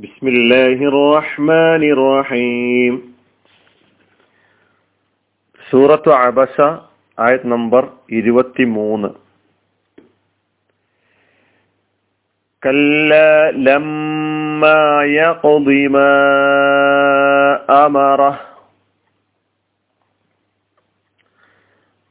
[0.00, 2.94] بسم الله الرحمن الرحيم
[5.62, 6.56] സൂറത്ത് അബസ
[7.18, 7.82] ആയത് നമ്പർ
[8.18, 9.10] ഇരുപത്തി മൂന്ന്
[12.62, 13.34] كلا
[13.68, 14.80] لما
[15.18, 16.12] يقض ما
[17.84, 18.32] أمره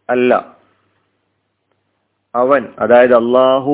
[0.10, 0.32] അല്ല
[2.34, 3.74] അവൻ അതായത് അള്ളാഹു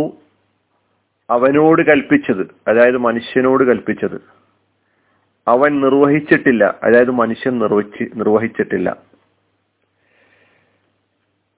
[1.31, 4.21] അവനോട് കൽപ്പിച്ചത് അതായത് മനുഷ്യനോട് കൽപ്പിച്ചത്.
[5.49, 8.97] അവൻ നിർവഹിച്ചിട്ടില്ല അതായത് മനുഷ്യൻ നിർവഹിച്ച് നിർവഹിച്ചിട്ടില്ല.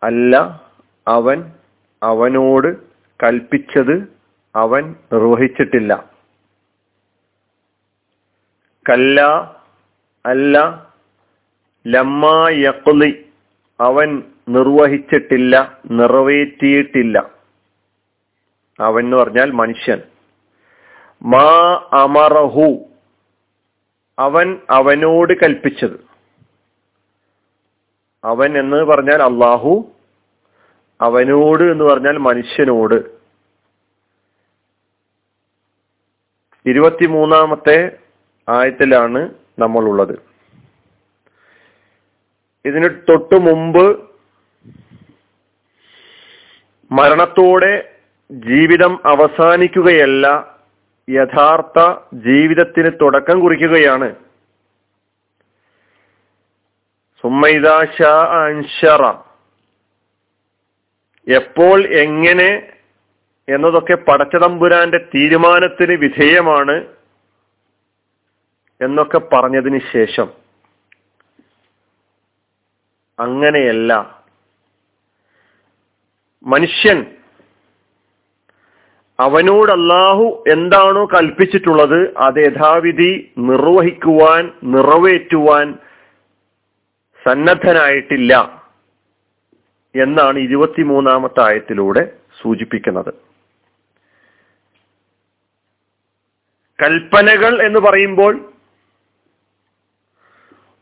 [0.03, 0.37] അല്ല
[1.09, 1.53] അവൻ
[2.03, 2.77] അവനോട്
[3.25, 4.19] കൽപ്പിച്ചത്
[4.57, 6.11] അവൻ നിർവഹിച്ചിട്ടില്ല.
[8.91, 9.21] കല്ല
[10.27, 10.87] അല്ല
[11.87, 12.49] ലമ്മ
[13.81, 17.38] അവൻ നിർവഹിച്ചിട്ടില്ല നിറവേറ്റിയിട്ടില്ല.
[18.81, 20.03] അവൻ എന്ന് പറഞ്ഞാൽ മനുഷ്യൻ.
[21.23, 21.49] മാ
[21.93, 22.85] അമറഹു.
[24.19, 26.07] അവൻ അവനോട് കൽപ്പിച്ചത്.
[28.25, 29.93] അവൻ എന്ന് പറഞ്ഞാൽ അള്ളാഹു
[31.01, 33.19] അവനോട് എന്ന് പറഞ്ഞാൽ മനുഷ്യനോട്.
[36.69, 37.99] ഇരുപത്തിമൂന്നാമത്തെ
[38.49, 40.19] ആയത്തിലാണ് നമ്മളുള്ളത്.
[42.65, 44.11] ഇതിന് തൊട്ടു മുമ്പ്
[46.93, 47.98] മരണത്തോടെ
[48.31, 50.59] ജീവിതം അവസാനിക്കുകയല്ല
[51.11, 54.15] യഥാർത്ഥ ജീവിതത്തിന് തുടക്കം കുറിക്കുകയാണ്.
[61.29, 62.73] എപ്പോൾ എങ്ങനെ
[63.49, 66.87] എന്നതൊക്കെ പടച്ചതമ്പുരാന്റെ തീരുമാനത്തിന് വിധേയമാണ്
[68.81, 70.31] എന്നൊക്കെ പറഞ്ഞതിന് ശേഷം.
[73.19, 74.23] അങ്ങനെയല്ല.
[76.43, 77.18] മനുഷ്യൻ
[79.19, 85.67] അവനോട് അള്ളാഹു എന്താണോ കൽപ്പിച്ചിട്ടുള്ളത് അത് യഥാവിധി നിർവഹിക്കുവാൻ നിറവേറ്റുവാൻ
[87.27, 88.33] സന്നദ്ധനായിട്ടില്ല
[89.95, 92.03] എന്നാണ് ഇരുപത്തിമൂന്നാമത്തെ ആയത്തിലൂടെ
[92.43, 93.11] സൂചിപ്പിക്കുന്നത്.
[96.79, 98.35] കൽപ്പനകൾ എന്ന് പറയുമ്പോൾ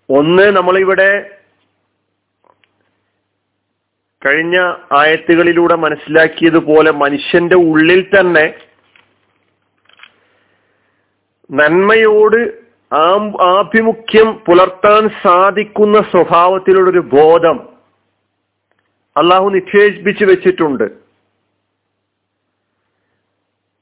[0.08, 1.10] ഒന്ന് നമ്മളിവിടെ
[4.22, 4.56] കഴിഞ്ഞ
[4.92, 8.46] ആയത്തുകളിലൂടെ മനസ്സിലാക്കിയതുപോലെ മനുഷ്യന്റെ ഉള്ളിൽ തന്നെ
[11.50, 12.40] നന്മയോട്
[13.56, 17.56] ആഭിമുഖ്യം പുലർത്താൻ സാധിക്കുന്ന സ്വഭാവത്തിലുള്ളൊരു ബോധം
[19.16, 20.84] അള്ളാഹു നിക്ഷേപിച്ചു വെച്ചിട്ടുണ്ട്.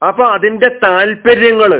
[0.01, 1.71] അപ്പൊ അതിന്റെ താല്പര്യങ്ങൾ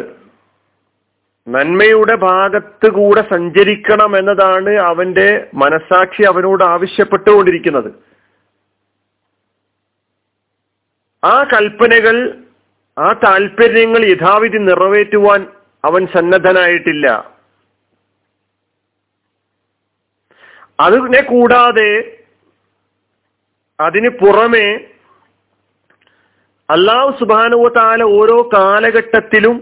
[1.48, 7.90] നന്മയുടെ ഭാഗത്ത് കൂടെ സഞ്ചരിക്കണം എന്നതാണ് അവന്റെ മനസാക്ഷി അവനോട് ആവശ്യപ്പെട്ടുകൊണ്ടിരിക്കുന്നത്.
[11.26, 12.16] ആ കൽപ്പനകൾ
[12.98, 15.42] ആ താല്പര്യങ്ങൾ യഥാവിധി നിറവേറ്റുവാൻ
[15.84, 17.08] അവൻ സന്നദ്ധനായിട്ടില്ല.
[20.80, 21.92] അതിനെ കൂടാതെ
[23.80, 24.68] അതിന് പുറമെ
[26.70, 29.58] അള്ളാഹു സുബാനുവത്താല ഓരോ കാലഘട്ടത്തിലും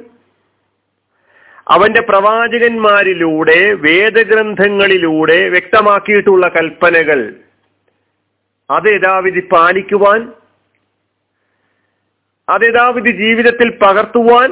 [1.68, 7.20] അവന്റെ പ്രവാചകന്മാരിലൂടെ വേദഗ്രന്ഥങ്ങളിലൂടെ വ്യക്തമാക്കിയിട്ടുള്ള കൽപ്പനകൾ
[8.70, 10.22] അത് യഥാവിധി പാലിക്കുവാൻ
[12.48, 14.50] അത് യഥാവിധി ജീവിതത്തിൽ പകർത്തുവാൻ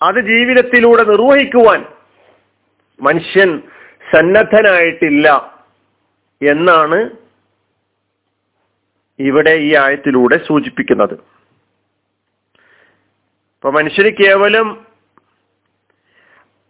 [0.00, 1.80] അത് ജീവിതത്തിലൂടെ നിർവഹിക്കുവാൻ
[3.00, 3.50] മനുഷ്യൻ
[4.12, 5.26] സന്നദ്ധനായിട്ടില്ല
[6.42, 6.98] എന്നാണ്
[9.18, 11.14] ഇവിടെ ഈ ആയത്തിലൂടെ സൂചിപ്പിക്കുന്നത്.
[13.54, 14.66] ഇപ്പൊ മനുഷ്യന് കേവലം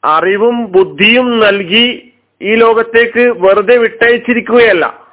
[0.02, 1.86] അറിവും ബുദ്ധിയും നൽകി
[2.40, 5.05] ഈ ലോകത്തേക്ക് വെറുതെ വിട്ടയച്ചിരിക്കുകയല്ല.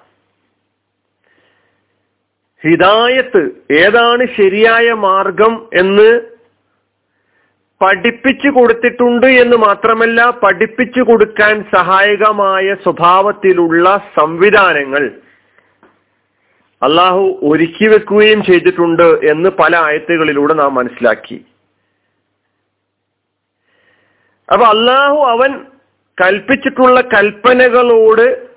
[2.64, 3.42] ഹിദായത്ത്
[3.72, 6.22] ഏതാണ് ശരിയായ മാർഗം എന്ന്
[7.82, 15.12] പഠിപ്പിച്ചു കൊടുത്തിട്ടുണ്ട് എന്ന് മാത്രമല്ല പഠിപ്പിച്ചു കൊടുക്കാൻ സഹായകമായ സ്വഭാവത്തിലുള്ള സംവിധാനങ്ങൾ
[16.82, 21.46] അള്ളാഹു ഒരുക്കി വെക്കുകയും ചെയ്തിട്ടുണ്ട് എന്ന് പല ആയത്തുകളിലൂടെ നാം മനസ്സിലാക്കി.
[24.54, 25.52] അപ്പൊ അള്ളാഹു അവൻ
[26.22, 28.53] കൽപ്പിച്ചിട്ടുള്ള കൽപ്പനകളോട്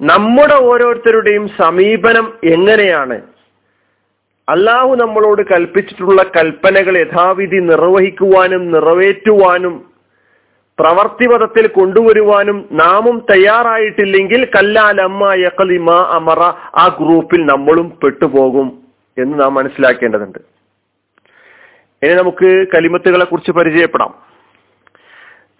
[0.00, 3.22] നമ്മുടെ ഓരോരുത്തരുടെയും സമീപനം എങ്ങനെയാണ്?
[4.48, 9.92] അള്ളാഹു നമ്മളോട് കൽപ്പിച്ചിട്ടുള്ള കൽപ്പനകൾ യഥാവിധി നിർവഹിക്കുവാനും നിറവേറ്റുവാനും
[10.78, 16.40] പ്രവർത്തിപഥത്തിൽ കൊണ്ടുവരുവാനും നാമും തയ്യാറായിട്ടില്ലെങ്കിൽ കല്ലാലമ്മ യക്കലിമ അമറ
[16.78, 18.82] ആ ഗ്രൂപ്പിൽ നമ്മളും പെട്ടുപോകും
[19.18, 20.38] എന്ന് നാം മനസ്സിലാക്കേണ്ടതുണ്ട്.
[22.02, 24.14] ഇനി നമുക്ക് കലിമത്തുകളെ കുറിച്ച് പരിചയപ്പെടാം.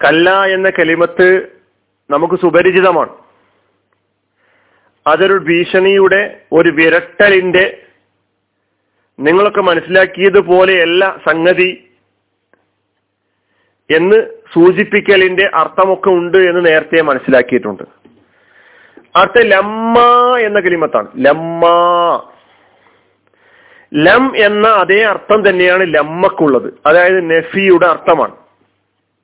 [0.04, 1.46] കല്ല എന്ന കലിമത്ത്
[2.10, 3.23] നമുക്ക് സുപരിചിതമാണ്.
[5.06, 7.82] അതൊരു ഭീഷണിയുടെ ഒരു വിരട്ടലിന്റെ
[9.20, 11.90] നിങ്ങളൊക്കെ മനസ്സിലാക്കിയതുപോലെയല്ല സംഗതി
[13.96, 14.16] എന്ന്
[14.54, 17.82] സൂചിപ്പിക്കലിന്റെ അർത്ഥമൊക്കെ ഉണ്ട് എന്ന് നേരത്തെ മനസ്സിലാക്കിയിട്ടുണ്ട്.
[19.16, 19.98] അടുത്ത ലമ്മ
[20.38, 21.08] എന്ന കിളിമത്താണ്.
[21.18, 21.66] ലമ്മ.
[23.94, 26.74] ലം എന്ന അതേ അർത്ഥം തന്നെയാണ് ലമ്മക്കുള്ളത്.
[26.86, 28.36] അതായത് നഫിയുടെ അർത്ഥമാണ്.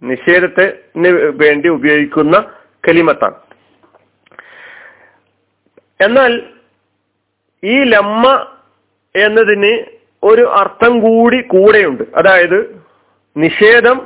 [0.02, 2.52] നിഷേധത്തിന് വേണ്ടി ഉപയോഗിക്കുന്ന
[2.88, 3.49] കലിമത്താണ്
[6.00, 6.32] എന്നാൽ
[7.64, 8.26] ഈ ലമ്മ
[9.14, 9.72] എന്നതിന്
[10.22, 12.04] ഒരു അർത്ഥം കൂടി കൂടെയുണ്ട്.
[12.16, 12.58] അതായത്
[13.36, 13.98] നിഷേധം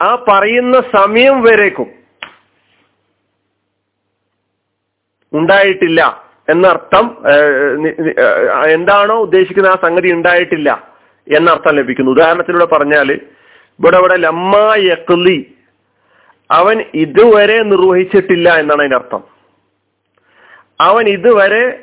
[0.00, 1.88] ആ പറയുന്ന സമയം വരേക്കും.
[5.32, 6.00] ഉണ്ടായിട്ടില്ല
[6.48, 7.06] എന്നർത്ഥം
[8.74, 10.68] എന്താണോ ഉദ്ദേശിക്കുന്ന ആ സംഗതി ഉണ്ടായിട്ടില്ല
[11.26, 12.10] എന്നർത്ഥം ലഭിക്കുന്നു.
[12.10, 15.38] ഉദാഹരണത്തിലൂടെ പറഞ്ഞാൽ ഇവിടെ ഇവിടെ ലമ്മ യക്ലി
[16.50, 19.22] അവൻ ഇതുവരെ നിർവഹിച്ചിട്ടില്ല എന്നാണ് അതിന്റെ അർത്ഥം.
[20.80, 21.80] അവൻ ഇതുവരെ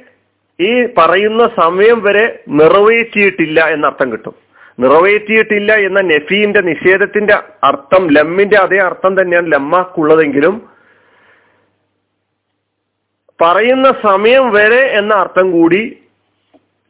[0.59, 4.35] ഈ പറയുന്ന സമയം വരെ നിറവേറ്റിയിട്ടില്ല എന്ന അർത്ഥം കിട്ടും.
[4.79, 7.33] നിറവേറ്റിയിട്ടില്ല എന്ന നെഫീന്റെ നിഷേധത്തിന്റെ
[7.63, 10.69] അർത്ഥം ലമ്മിന്റെ അതേ അർത്ഥം തന്നെയാണ് ലമ്മാക്കുള്ളതെങ്കിലും
[13.41, 15.97] പറയുന്ന സമയം വരെ എന്ന അർത്ഥം കൂടി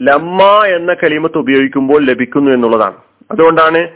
[0.01, 2.97] ലമ്മ എന്ന കലിമത്ത് ഉപയോഗിക്കുമ്പോൾ ലഭിക്കുന്നു എന്നുള്ളതാണ്.
[3.31, 3.87] അതുകൊണ്ടാണ്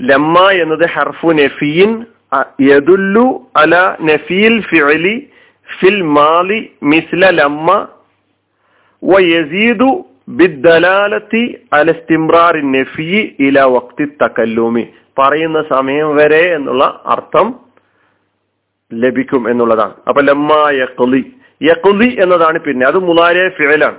[0.00, 2.06] ലമ്മ എന്നത് ഹർഫു നഫീൻ
[2.70, 3.26] യദുല്ലു
[3.62, 3.74] അല
[4.10, 5.14] നഫീൽ ഫിഅലി
[5.68, 6.60] ഫിൽ മാലി
[6.92, 7.68] മിസ്ല ലമ്മ
[9.02, 9.90] വ യസീദു
[10.38, 11.44] ബിദ്ദലാലത്തി
[11.78, 13.08] അലസ്തിംറാറി നഫി
[13.46, 14.84] ഇല വക്തി തക്കല്ലൂമി
[15.20, 16.84] പറയുന്ന സമയം വരെ എന്നുള്ള
[17.14, 17.46] അർത്ഥം
[18.92, 19.94] ലഭിക്കും എന്നുള്ളതാണ്.
[20.08, 20.52] അപ്പൊ ലമ്മ
[20.82, 21.22] യഖുലി
[21.60, 22.84] യഖുലി എന്നതാണ് പിന്നെ.
[22.90, 23.98] അത് മുലാരിയ ഫിഴലാണ്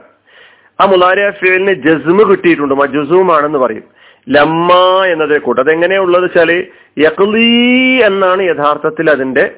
[0.79, 2.75] ആ മുലാരിയ ഫിഴലിന് ജസ്മ് കിട്ടിയിട്ടുണ്ട്.
[2.81, 3.85] മജുസുമാണെന്ന് പറയും.
[4.29, 4.73] ലമ്മ
[5.05, 5.61] എന്നതേ കൂട്ട്.
[5.61, 9.55] അതെങ്ങനെയുള്ളത് വെച്ചാൽ യഖ്ലി എന്നാണ് യഥാർത്ഥത്തിൽ അതിന്റെ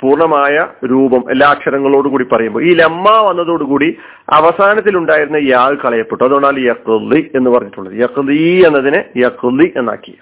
[0.00, 1.30] പൂർണമായ രൂപം.
[1.30, 2.64] എല്ലാ അക്ഷരങ്ങളോട് കൂടി പറയുമ്പോൾ.
[2.64, 3.98] ഈ ലമ്മ വന്നതോടുകൂടി
[4.28, 6.24] അവസാനത്തിൽ ഉണ്ടായിരുന്ന യാൾ കളയപ്പെട്ടു.
[6.24, 7.94] അതുകൊണ്ടാണ് യക്ലി എന്ന് പറഞ്ഞിട്ടുള്ളത്.
[7.94, 10.18] യഖ്ലി എന്നതിനെ യക്ലി എന്നാക്കി.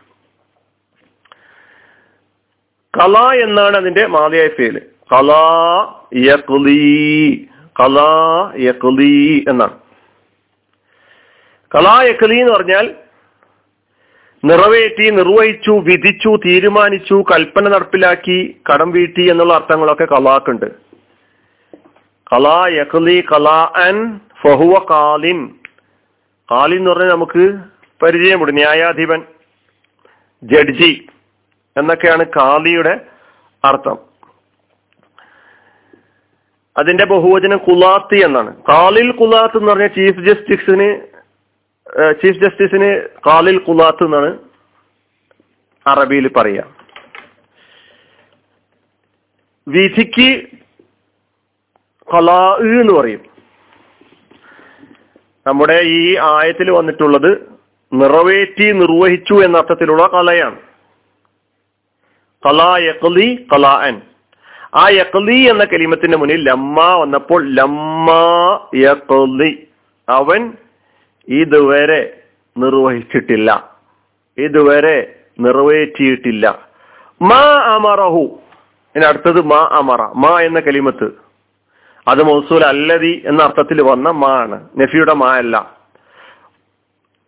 [3.00, 4.80] കല എന്നാണ് അതിന്റെ മാതയായ ഫേൽ
[5.12, 5.32] കല
[6.14, 7.46] യക്ലി.
[7.80, 7.98] കല
[8.58, 9.78] യക്ലി എന്നാണ്.
[11.74, 12.94] കല യക്ലി എന്ന് പറഞ്ഞാൽ
[14.44, 20.66] നിറവേറ്റി നിർവഹിച്ചു വിധിച്ചു തീരുമാനിച്ചു കൽപ്പന നടപ്പിലാക്കി കടം വീട്ടി എന്നുള്ള അർത്ഥങ്ങളൊക്കെ കലാക്കുണ്ട്.
[22.32, 25.54] കലാ യക്ലി കലാ അൻ ഫഹുവ കാലിൻ.
[26.50, 27.58] കാലിൻ എന്ന് പറഞ്ഞാൽ നമുക്ക്
[28.02, 29.22] പരിചയമുണ്ട് ന്യായാധിപൻ
[30.42, 31.06] ജഡ്ജി
[31.76, 33.00] എന്നൊക്കെയാണ് കാലിയുടെ
[33.64, 33.98] അർത്ഥം.
[36.78, 38.56] അതിന്റെ ബഹുവചനം കുലാത്തി എന്നാണ്.
[38.68, 41.15] കാലിൽ കുലാത്ത് എന്ന് പറഞ്ഞ ചീഫ് ജസ്റ്റിസിന്
[42.14, 42.90] ചീഫ് ജസ്റ്റിസിന്
[43.26, 44.30] കാലിൽ കുലാത്ത് എന്നാണ്
[45.86, 46.64] അറബിയിൽ പറയുക
[49.66, 50.28] വിധിക്ക്
[52.08, 52.40] കലാ
[52.72, 53.22] എന്ന് പറയും.
[55.46, 57.30] നമ്മുടെ ഈ ആയത്തിൽ വന്നിട്ടുള്ളത്
[57.92, 60.58] നിറവേറ്റി നിർവഹിച്ചു എന്ന അർത്ഥത്തിലുള്ള കലയാണ്
[62.42, 63.96] കലാ യക്ലി കലാഅൻ
[64.74, 68.08] ആ യക്ലി എന്ന കലിമത്തിന്റെ മുന്നിൽ ലമ്മ വന്നപ്പോൾ ലമ്മ
[68.80, 69.50] യക്ലി
[70.08, 70.42] അവൻ
[71.28, 72.22] ഇതുവരെ
[72.58, 73.70] നിർവഹിച്ചിട്ടില്ല.
[74.38, 76.58] ഇതുവരെ നിറവേറ്റിയിട്ടില്ല.
[77.22, 78.38] മാ അമറഹു.
[79.06, 80.02] അടുത്തത് മാ അമറ.
[80.02, 81.10] മാ എന്ന കലിമത്ത്.
[82.08, 85.76] അത് മൗസൂൽ അല്ലതി എന്ന അർത്ഥത്തിൽ വന്ന മാ ആണ് നഫിയുടെ മാ അല്ല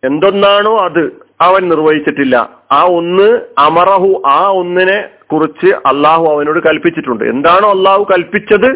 [0.03, 2.49] എന്തൊന്നാണോ അത് അവൻ നിർവഹിച്ചിട്ടില്ല.
[2.71, 7.23] ആ ഒന്ന് അമറഹു ആ ഒന്നിനെ കുറിച്ച് അള്ളാഹു അവനോട് കൽപ്പിച്ചിട്ടുണ്ട്.
[7.23, 8.71] എന്താണോ അള്ളാഹു കൽപ്പിച്ചത്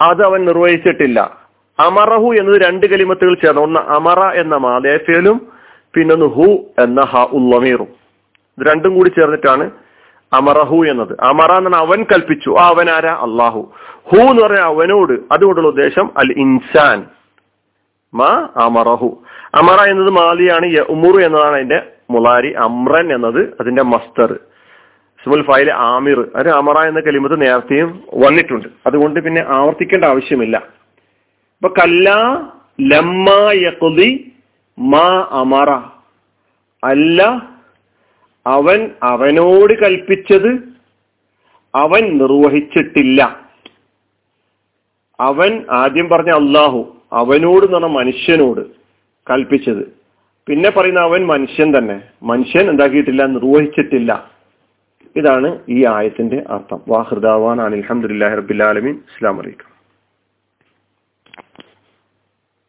[0.00, 1.45] അത് അവൻ നിർവഹിച്ചിട്ടില്ല.
[1.80, 5.52] അമറഹു എന്നത് രണ്ട് കലിമത്തുകൾ ചേർന്ന് ഒന്ന് അമറ എന്ന മാദേഫിയലും
[5.94, 6.42] പിന്നൊന്ന് ഹു
[6.82, 7.88] എന്ന ഹ ഉള്ളമീറും.
[8.58, 9.70] ഇത് രണ്ടും കൂടി ചേർന്നിട്ടാണ്
[10.32, 11.16] അമറഹു എന്നത്.
[11.20, 12.50] അമറ എന്നാണ് അവൻ കൽപ്പിച്ചു.
[12.50, 13.12] ആ അവൻ ആരാ?
[13.12, 13.72] അള്ളാഹു
[14.12, 15.12] ഹു എന്ന് പറഞ്ഞ അവനോട്.
[15.32, 17.04] അതുകൊണ്ടുള്ള ഉദ്ദേശം അൽ ഇൻസാൻ.
[18.14, 19.22] മാ അമറഹു.
[19.54, 20.78] അമറ എന്നത് മാലിയാണ്.
[20.80, 24.34] ഉമുറു എന്നതാണ് അതിന്റെ മുലാരി അമ്രൻ എന്നത് അതിന്റെ മസ്തർ.
[25.24, 26.30] സുമുൽ ഫൈൽ ആമിർ.
[26.36, 28.68] അത് അമറ എന്ന കലിമത്ത് നേരത്തെയും വന്നിട്ടുണ്ട്.
[28.86, 30.85] അതുകൊണ്ട് പിന്നെ ആവർത്തിക്കേണ്ട ആവശ്യമില്ല.
[31.56, 32.10] ഇപ്പൊ കല്ല
[32.80, 33.30] ലമ്മ
[34.78, 35.70] മാ അമറ.
[36.84, 37.22] അല്ല
[38.46, 40.52] അവൻ അവനോട് കൽപ്പിച്ചത്
[41.74, 43.46] അവൻ നിർവഹിച്ചിട്ടില്ല.
[45.20, 48.60] അവൻ ആദ്യം പറഞ്ഞ അള്ളാഹു അവനോട് എന്ന് പറഞ്ഞ മനുഷ്യനോട്
[49.30, 49.96] കൽപ്പിച്ചത്.
[50.46, 52.02] പിന്നെ പറയുന്ന അവൻ മനുഷ്യൻ തന്നെ.
[52.22, 54.30] മനുഷ്യൻ എന്താക്കിയിട്ടില്ല നിർവഹിച്ചിട്ടില്ല.
[55.16, 56.80] ഇതാണ് ഈ ആയത്തിന്റെ അർത്ഥം.
[56.88, 59.75] വാഹൃദാവാൻ അലഹമുല്ലാ റബിലാലമീൻ അസ്ലാം വലൈക്കും